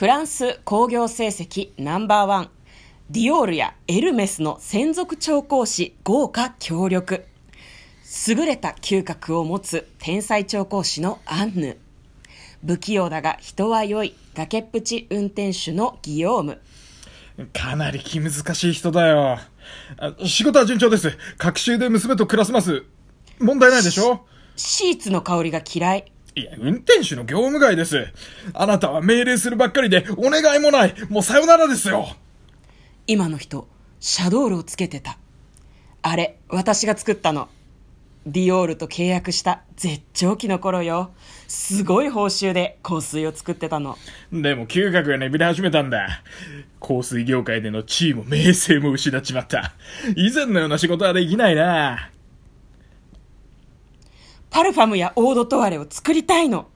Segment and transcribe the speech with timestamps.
[0.00, 2.50] フランス工業成績ナンバーワン。
[3.10, 7.26] ディオールやエルメスの専属調香師豪華協力。
[8.26, 11.76] 優れた嗅覚を持つ天才調香師のアンヌ。
[12.66, 14.14] 不器用だが人は良い。
[14.34, 16.62] 崖っぷち運転手のギヨーム。
[17.52, 19.38] かなり気難しい人だよ。
[19.98, 21.12] あ仕事は順調です。
[21.36, 22.84] 各週で娘と暮らせます。
[23.38, 24.24] 問題ないでしょ？
[24.56, 28.06] シーツの香りが嫌いいや、運転手の業務外です。
[28.54, 30.94] あなたは命令するばっかりで、お願いもない。
[31.08, 32.16] もうさよならですよ。
[33.06, 33.66] 今の人
[33.98, 35.18] シャドールをつけてた
[36.02, 37.48] あれ私が作ったの
[38.24, 41.10] ディオールと契約した絶頂期の頃よ
[41.48, 43.98] すごい報酬で香水を作ってたの
[44.32, 46.22] でも嗅覚がねびれ始めたんだ。
[46.80, 49.72] 香水業界での地位も名声も失っちまった。
[50.16, 52.10] 以前のような仕事はできないな。
[54.50, 56.66] パルファムやオードトワレを作りたいの。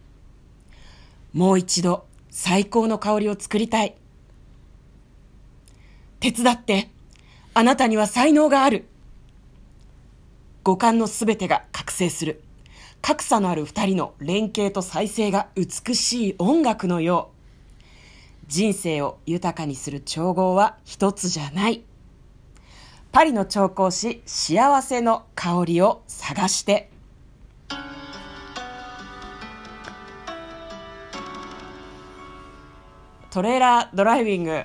[1.33, 3.97] もう一度最高の香りを作りたい。
[6.21, 6.89] 手伝って
[7.53, 8.87] あなたには才能がある。
[10.63, 12.43] 五感のすべてが覚醒する。
[13.03, 17.35] 格差のある二人の連携と再生が美しい音楽のよう。
[18.47, 21.83] 人生を豊かにする調合は一つじゃない。
[23.11, 26.94] パリの調香師幸せの香りを探して。
[33.35, 34.51] トレーラードライビング。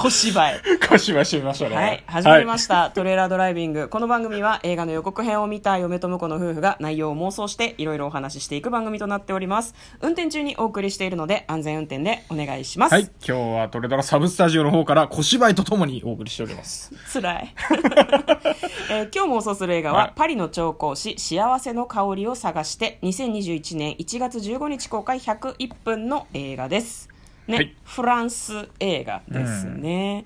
[0.00, 1.76] 小芝居 小芝居しましょうね。
[1.76, 3.90] はい、始まりました、トレーラードライビング。
[3.90, 9.74] この番組は映画の予告編を見た嫁と婿の夫婦が内容を妄想していろいろお話ししていく番組となっております。
[10.00, 12.92] 運転中にお送りしているので安全運転でお願いします。
[12.94, 13.10] はい。
[13.22, 16.94] 今日はトレドラサブスタジオの方から小芝居とともにお送りしております。
[17.12, 17.54] 辛い、
[18.88, 27.09] えー今日妄想する映画は、はいパリの調香師幸せの香りを探して2021年1月15日公開101分の映画です
[27.50, 27.76] ね、はい。
[27.84, 30.24] フランス映画ですね、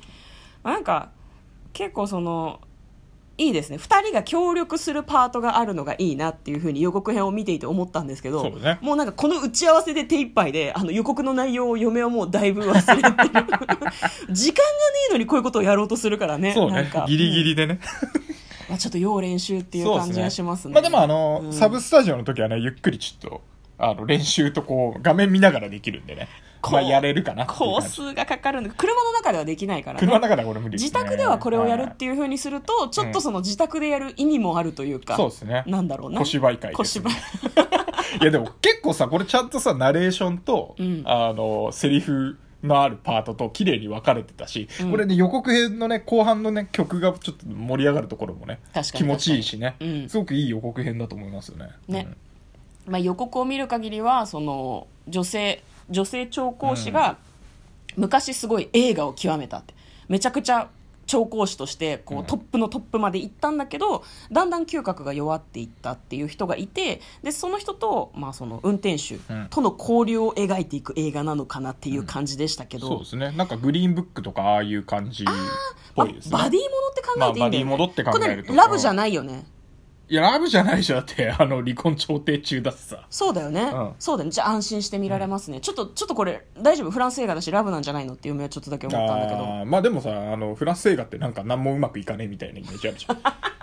[0.63, 1.11] まあなんか
[1.73, 2.61] 結構その
[3.37, 3.79] いいですね。
[3.79, 8.79] 2人が協力するパートがあるのがいいなっていうふうに予告編を見ていて思ったんですけどね。
[8.81, 13.13] もうなんかこの打ち合わせで手一杯であの予告の内容を嫁はもうだいぶ忘れてる。
[14.31, 16.53] 時間がねえのにこういうことをやろうとするからね。
[16.53, 16.75] そうね。
[16.75, 17.07] なんか。
[17.09, 17.81] ギリギリでね。
[18.69, 20.75] まあ、ちょっと要練習っていう感じがしますね。
[20.75, 21.53] まあでもあの、うん。
[21.53, 23.43] サブスタジオの時はね、ゆっくりちょっと、
[23.79, 26.29] あの、練習とこう、画面見ながらできるんでね。
[26.73, 27.81] まあやれるかな工。
[27.81, 30.07] 数がかかるんで、車の中ではできないからね。
[30.07, 35.65] 車の中ではこれ無理ですね自宅ではこれをやるっていうふうにすると、ちょっとその自宅でやる意味もあるというか、そうですね。
[35.67, 36.21] なんだろうな。
[36.21, 37.15] 小芝居会です小芝居。
[38.21, 51.71] いやでも結構さ、これちゃんとさ、ナレーションと、うんあの、セリフのあるパートと綺麗に分かれてたし、うんこれね、予告編のね、後半のね、曲がちょっと盛り上がるところもね、確かに気持ちいいしね、うんすごくいい予告編だと思いますよね。
[51.89, 52.09] ね
[52.87, 57.19] まあ、予告を見る限りは、その、女性、女性調香師が、
[57.97, 59.75] 昔すごい映画を極めたって。
[60.09, 60.69] めちゃくちゃ
[61.07, 62.21] 調香師としてこうん。
[62.23, 69.47] うトップのトップまで行ったんだけど、だんだん嗅覚が弱っていったっていう人がいてでその人と、まあ、その運転手うん。
[69.51, 73.33] との交流を描いていく映画なのかなっていう感じでしたけど、そうですね。
[73.33, 75.27] なんかグリーンブックとかああいう感じっ
[75.95, 76.37] ぽいですね。
[76.39, 77.37] あバディものって考えていいんだよ、ね。
[77.37, 78.55] まあバディものって考えると。
[78.55, 79.47] ラブじゃないよね
[80.09, 80.97] いや、ラブじゃないでしょ。
[80.97, 83.07] だって、 あの、離婚調停中だしさ。
[83.09, 86.91] そうだよね、うんそうだよねじゃあ安心して見られますね、ちょっとちょっとこれ大丈夫？
[86.91, 93.19] フランス映画だしラブなんじゃないのっていう夢はちょっとだけ思ったんだけどあーまあでもさ、あの、フランス映画ってなんか何もうまくいかねえみたいなイメージあるじゃん。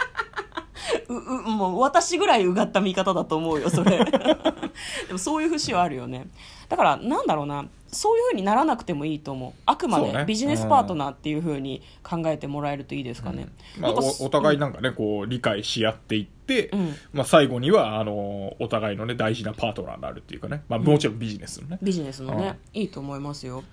[1.17, 3.99] ううもう私ぐらいうがった見方だと思うよそれ。
[5.07, 6.27] でもそういう節はあるよね。
[6.69, 7.65] だからなんだろうな。
[7.91, 9.53] そういうふうにならなくてもいいと思う。
[9.65, 16.95] あくまでビジネスパートナーっていうふうに考えてもらえるといいですかね、まあ、なんかおお互いなんかね、こう、理解し合っていって、うん。
[17.11, 21.79] まあ、最後には、あの、お互いのね、大事なパートナーになるっていうかね、まあ、もちろんビジネスのね。
[21.81, 23.63] ビジネスのね、いいと思いますよ。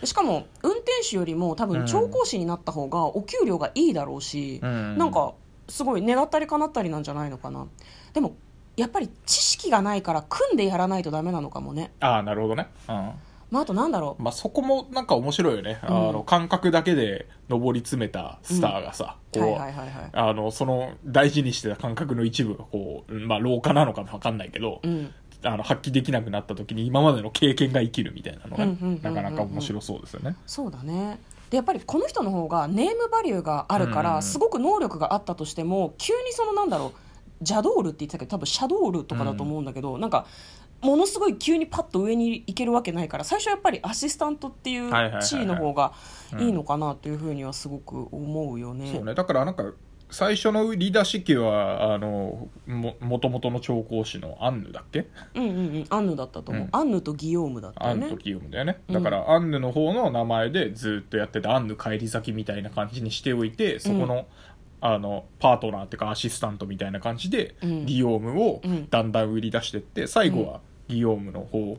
[0.00, 1.86] でしかも運転手よりも多分うん。
[1.86, 4.98] 調香師になった方がお給料がいいだろうし、うん。
[4.98, 5.34] なんか
[5.68, 7.66] すごい願ったり叶ったりなんじゃないのかな。
[8.12, 8.36] でも
[8.76, 12.68] やっぱり知識がないから組んでやらないとダメなのかもね、ああ、なるほどね。
[12.88, 13.12] うん。
[13.50, 14.22] まあ、あとなんだろう。
[14.22, 15.78] まあ、そこもなんか面白いよね。
[15.82, 20.10] あの、感覚だけで上り詰めたスターがさ、こう、はいはいはいはい。
[20.12, 25.12] あの、その大事にしてた感覚の一部がこう、まあ、老化なのかもわかんないけど、うん。
[25.42, 29.02] あの、発揮できなくなった時に今までの経験が生きるみたいなのがうんうんうんうんうん。
[29.02, 30.36] なかなか面白そうですよね。
[30.46, 31.18] そうだね
[31.50, 40.26] でやっぱりこの人の方がネームバリューがあるから、うんすごく能力があったとしても急にそのなんだろうジャドールって言ってたけど多分シャドールとかだと思うんだけど、なんか
[40.80, 44.92] ものすごい急にパッと上に行けるわけないから最初やっぱりアシスタントっていう
[45.22, 45.92] 地位の方が
[46.38, 48.92] いいのかなというふうにはすごく思うよね。
[48.92, 49.14] そうね。
[49.14, 49.72] だからなんか、
[50.10, 55.06] 最初の売り出し機はあのも元々の調香師のアンヌだっけ？
[55.34, 55.86] うんうんうん。
[55.90, 56.68] アンヌだったと思う、うん。
[56.72, 58.04] アンヌとギヨームだったよね。
[58.04, 58.80] アンヌとキヨムだよね。
[58.90, 64.26] だから、アンヌの方の名前でずっとやってたアンヌ帰り咲きみたいな感じにしておいてそこの,、
[64.80, 67.86] あのパートナーっていうかアシスタントみたいな感じで、うん。
[67.86, 68.88] ギヨームをうん。
[68.88, 71.76] だんだん売り出してって最後はギヨームの方を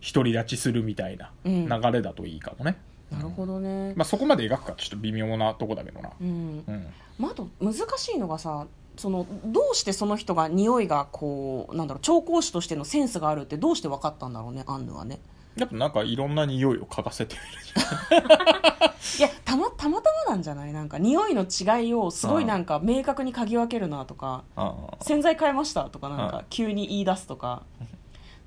[0.00, 1.68] 独り立ちするみたいなうん。
[1.68, 2.76] 流れだといいかもね、
[3.16, 6.10] なるほどね、まあ、そこまで描くかちょっと微妙なとこだけどな。
[6.20, 6.64] うん。
[6.66, 6.86] うん。
[7.18, 8.66] まあ、あと難しいのがさ
[8.96, 15.18] そのどうしてその人が匂いがこうなんだろう調香師としてのセンスがあるってどうして分かったんだろうねアンヌはね。
[15.56, 17.40] やっぱなんかいろんな匂いを嗅がせてる
[19.18, 20.72] いやたまたまたまなんじゃない？
[20.72, 27.62] なんか匂いの違いをすごいなんか明確に嗅ぎ分けるなとかあ洗剤変えましたとかなんか急に言い出すとか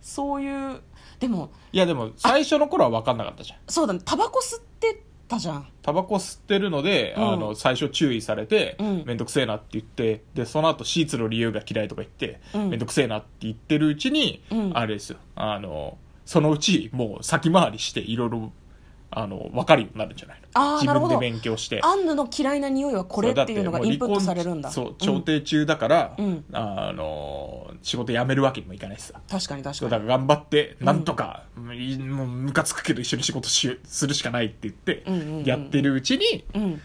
[0.02, 0.82] そういう
[1.20, 3.60] でもいやでも最初の頃は分かんなかったじゃん。
[3.68, 4.00] そうだね。
[4.06, 5.68] タバコ吸ってたじゃん。
[5.82, 7.34] タバコ吸ってるので、うん。
[7.34, 8.88] あの最初注意されてうん。
[9.06, 12.70] 面倒、くせえなって言ってでその後シーツの理由が嫌いとか言ってうん。
[12.70, 14.72] 面倒、くせえなって言ってるうちに、うん。
[14.74, 15.18] あれですよ。
[15.36, 18.52] あのそのうちもう先回りしていろいろ
[19.10, 20.82] あの分かるようになるんじゃないの？
[20.82, 21.80] 自分で勉強して。
[21.82, 24.70] アンヌの嫌いな匂いはこれっていうのがインプットされるんだ。
[24.70, 26.46] そう調停中だから、うん。
[26.52, 29.22] あの仕事辞めるわけにもいかないしさ。
[29.30, 29.92] 確かに確かに。
[29.92, 36.82] だから頑張ってなんとか、もういもうムカつくけど一緒に仕事しするしかないって言って、うんうんうんやってるうちにうん。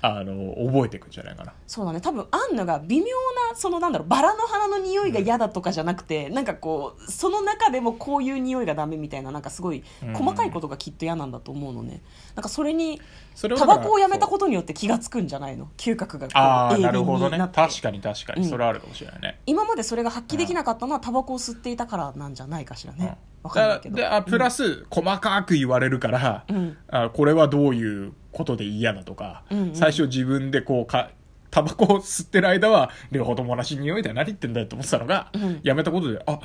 [0.00, 1.52] あの覚えていくんじゃないかな。
[1.66, 2.00] そうだね。
[2.00, 3.10] 多分アンヌが微妙な
[3.54, 10.14] そのなんだろうバラの花の匂いが嫌だとかじゃなくて、なんかこうその中でもこういう匂いがダメみたいななんかすごいうん。
[10.14, 12.02] 細かいことがきっと嫌なんだと思うのね。
[12.34, 13.00] なんかそれに
[13.40, 15.68] タバコをやめたことによって気がつくんじゃないの？
[15.76, 16.32] 嗅覚がこ
[16.76, 17.38] うなるほどね。
[17.52, 18.48] 確かに確かに、うん。
[18.48, 22.98] それはあるかもしれないね、今までそれが発揮できなかったのはタバコを吸っていたからなんじゃないかしらうん。
[22.98, 23.96] ねわかんないけど。
[23.96, 26.76] であプラス、細かく言われるから、うん。
[26.88, 29.74] あこれはどういうことで嫌だとか、うんうん。
[29.76, 31.10] 最初自分でこうか
[31.50, 35.60] タバコを吸ってる間は両方とも同じ匂いだよ何言ってんだよと思ってたのが、うん。
[35.62, 36.40] やめたことであ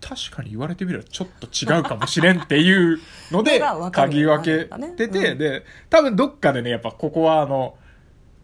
[0.00, 2.98] 確かに言われてみればちょっと違うかもしれんっていう
[3.30, 4.64] ので 嗅ぎ分け
[4.96, 5.38] てて、うん。
[5.38, 7.76] で多分どっかでねやっぱここはあの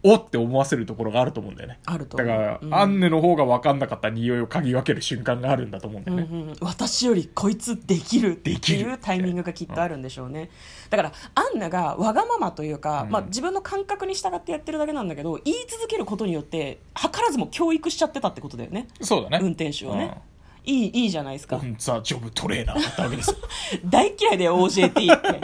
[0.05, 1.79] おって思わせるところがあると思うんだよね。
[1.87, 2.75] あるとだから、うん。
[2.75, 8.81] アンネの方が分かんなかった匂いを嗅ぎ分ける瞬間があるんだと思うんだよね、うんうん、私よりこいつできるってできる。
[8.81, 10.51] いうタイミングがきっとあるんでしょうね、
[10.91, 13.11] だからアンナがわがままというか、うん。
[13.11, 18.89] まあ、自分の感覚に従ってやってるだけなんだけど言い続けることによって図らずも教育しちゃってたってことだよね。
[19.01, 19.39] そうだね。
[19.41, 20.21] 運転手をね、
[20.65, 21.57] いいいいじゃないですか。
[21.57, 23.37] オンザジョブトレーナーだったわけですよ。
[23.87, 25.41] 大嫌いだよ OJT って。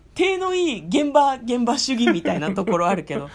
[0.14, 3.30] 手のいい現場現場主義みたいなところあるけど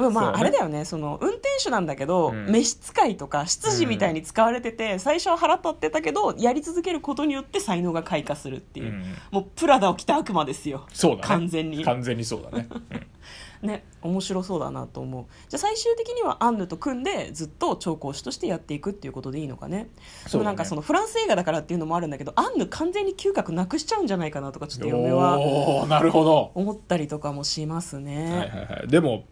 [0.00, 0.84] でもまあ、あれだよね。
[0.84, 2.50] その運転手なんだけど、うん。
[2.50, 9.04] 召使いとか執事みたいに使われてて、最初は腹立ってたけどやり続けることによって才能が開花するっていう、うん。
[9.30, 10.86] もうプラダを着た悪魔ですよ。
[10.92, 11.22] そうだね。
[11.22, 11.84] 完全に。
[11.84, 12.68] 完全にそうだね、
[13.62, 13.68] うん。
[13.68, 15.24] ね面白そうだなと思う。
[15.48, 19.88] じゃあ最終的にはアンヌと組んでずっと調香師としてやっていくっていうことでいいのかね。
[20.24, 29.24] でそもなんかそのフランス映画だからっていうのもあるんだけどアンヌ完全に嗅覚なくしちゃうんじゃないかなとかちょっと嫁はなるほど、思ったりとかもしますね、はいはいはい、でも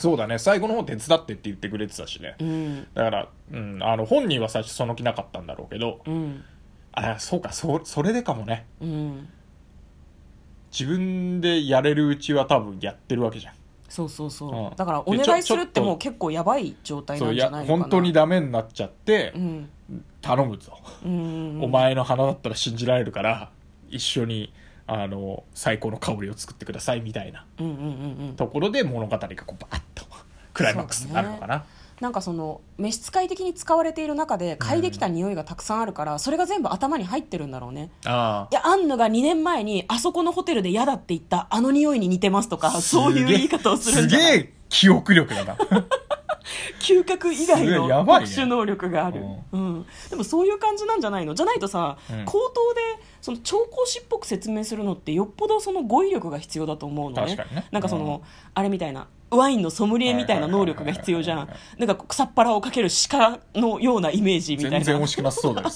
[0.00, 0.38] そうだね。
[0.38, 2.86] 最後の方手伝ってって言ってくれてたしね、うん。
[2.94, 6.42] だから、うん、あの本人は最初その気なかったんだろうけどうん。
[6.92, 8.66] あそうかそそれでかもね。
[8.80, 9.28] うん。
[10.72, 13.54] 自分でやれるうちは多分やってるわけじゃん。
[13.90, 14.76] そうそうそう、うん。
[14.76, 17.82] だからおで願いするってもう結構やばい状態なんじゃないのかな。
[17.82, 19.68] 本当にダメになっちゃって、うん。
[20.22, 21.08] 頼むぞ、お
[21.68, 23.50] 前の花だったら信じられるから
[23.88, 24.52] 一緒に
[24.86, 27.46] あの最高の香りを作ってくださいみたいな
[28.36, 29.89] ところで物語がこうバッと
[30.60, 31.64] クライマックスになるのかな、
[32.00, 37.90] なんかその召使い的に使われている中で嗅いできた匂いがたくさんあるから、それが全部頭に入ってるんだろうね。
[38.04, 45.56] あいやアンヌが2年前にあそこのホテルで嫌だって言ったあの匂いに似てますとかあそういう言い方をするんすげえ記憶力だな。
[46.80, 49.86] 嗅覚以外すの特殊能力がある、うん。
[50.08, 51.34] でもそういう感じなんじゃないの？
[51.34, 52.24] じゃないとさ、うん。
[52.24, 52.80] 口頭で
[53.20, 57.36] その調香師っぽく説明するのってよっぽどその語彙力が必要だと思うのね。
[57.36, 57.68] 確かにね。
[57.70, 58.28] なんかその、うん。
[58.54, 61.48] あれみたいなワインのソムリエみたいな能力が必要じゃん。
[61.78, 64.80] なんか草っ腹をかける鹿のようなイメージみたいな。
[64.80, 65.68] 全然惜しくなさそうだよ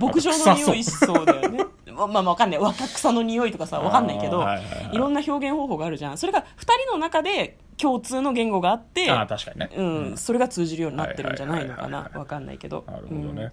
[0.00, 1.64] 牧場の匂いしそうだよね。
[1.92, 2.58] まあまあわかんない。
[2.58, 4.96] 若草の匂いとかさわかんないけど、はいはいはいい。
[4.96, 6.18] ろんな表現方法があるじゃん。
[6.18, 6.44] それが2
[6.86, 12.10] 人の中で共通の言語があってああ確かにね、うん、それが通じるようになってるんじゃないのかな。
[12.14, 12.84] わかんないけど。
[12.86, 13.52] なるほどね、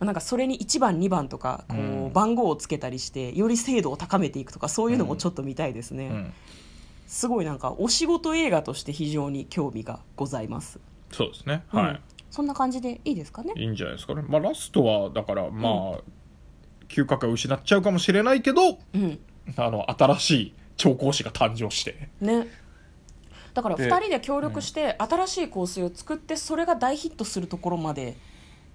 [0.00, 0.06] うん。
[0.06, 2.12] なんかそれに1番2番とかこう、うん。
[2.12, 6.32] 番号をつけたりしてより精度を高めていくとかそういうのもちょっと見たいですね、うん
[7.06, 10.80] すごいなんかお仕事映画として非常に興味がございます、
[11.10, 11.64] そうですね。
[11.72, 11.82] うん。
[11.82, 13.52] はい、そんな感じでいいですかね？
[13.56, 14.22] いいんじゃないですかね。
[14.26, 16.00] まあラストはだからまあ、
[16.88, 19.20] 嗅覚が失っちゃうかもしれないけどうん。
[19.56, 22.08] あの新しい調香師が誕生して。
[22.20, 22.46] ね。
[23.54, 28.16] だからで2人で協力して新しい香水を作ってそれが大ヒットするところまで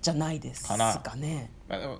[0.04, 0.78] じゃないですか
[1.16, 1.50] ね。
[1.68, 2.00] まあでも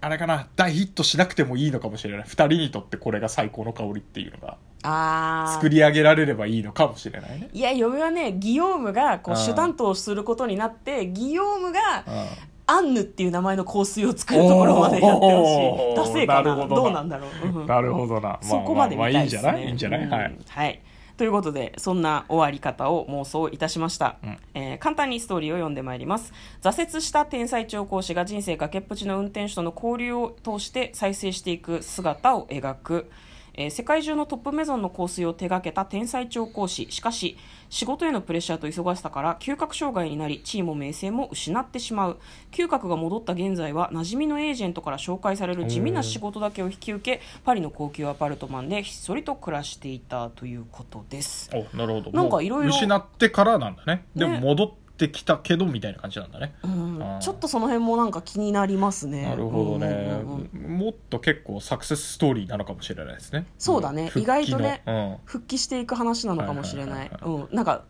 [0.00, 2.26] あれかな大ヒットしなくてもいいのかもしれない。
[2.26, 4.56] 2人にとってこれが最高の香りっていうのが。
[4.82, 7.48] ああ作り上げられればいいのかもしれないね。
[7.52, 9.40] いや嫁はねギヨームがこううん。
[9.40, 12.26] 主担当することになってギヨームがうん。
[12.68, 15.96] アンヌっていう名前の香水を作るところまでやってほしい。
[15.96, 16.66] ダセーかな。
[16.66, 17.66] どうなんだろう、うん。
[17.66, 19.60] なるほどな、まあそこまで見まあまあいいんじゃたいですね。
[19.60, 19.66] ない？
[19.68, 20.08] いいんじゃない、い。
[20.48, 20.82] はい。
[21.16, 24.16] ということで、そんな終わり方を妄想いたしました。
[24.22, 26.32] うんえー簡単にストーリーを読んでまいります。
[26.62, 33.10] 挫折した天才調教師が人生崖っぷちの運転手との交流を通して再生していく姿を描く。
[33.56, 36.86] えー世界中のトップメゾンの香水を手掛けた天才調香師。
[36.90, 37.36] しかし
[37.68, 42.18] 仕事へのプレッシャーと忙しさから嗅覚障害になり地位も名声も失ってしまう。
[42.52, 51.50] 嗅覚が戻った現在は馴染みのエージェントから紹介される地味な仕事だけを引き受けパリの高級アパルトマンでひっそりと暮らしていたということです。
[51.52, 52.12] おなるほど。
[52.12, 54.06] なんかいろいろ失ってからなんだね。
[54.14, 54.40] でもね。
[54.40, 56.54] 戻ってきたけどみたいな感じなんだね。
[56.62, 57.00] うん。
[57.20, 59.22] ちょっとその辺もなんか気になりますね。
[59.22, 59.90] なるほどね、う
[60.26, 63.46] んうんうんもっと結構サクセスストーリーなのかもしれないですね。
[63.58, 64.10] そうだね。
[64.16, 65.16] 意外とねうん。
[65.24, 67.20] 復帰していく話なのかもしれないはいはい。
[67.24, 67.54] うん。
[67.54, 67.84] なんか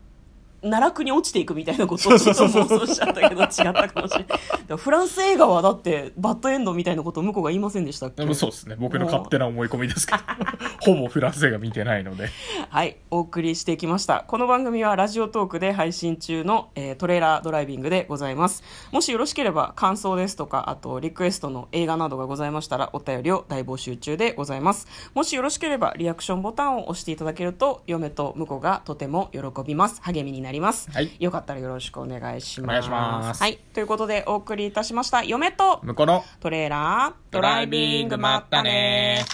[0.61, 8.33] 奈落に落ちていくみたいなことをちょっと妄想しちゃったけど違ったかもしれないフランス映画はだってバッドエンドみたいなことを向こうが言いませんでしたっけ？
[8.33, 10.19] そうですね僕の勝手な思い込みですけど
[10.81, 12.29] ほぼフランス映画見てないので
[12.69, 14.25] はい、お送りしてきました。
[14.27, 18.63] この番組はラジオトークで配信中の、えートレーラードライビングでございます。
[18.91, 24.87] もしよろしければ感想ですとか、あとリクエストの映画などがございましたらお便りを大募集中でございます。
[25.13, 30.01] もしよろしければリアクションボタンを押していただけると、嫁と婿がとても喜びます。
[30.01, 30.89] 励みになります。
[30.91, 33.41] はいよかったらよろしくお願いします。
[33.41, 35.23] はい、ということでお送りいたしました。
[35.23, 39.25] 嫁と向こうのトレーラードライビングまったね